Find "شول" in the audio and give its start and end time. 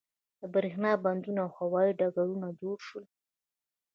2.87-3.05